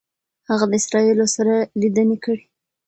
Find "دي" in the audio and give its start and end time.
2.43-2.45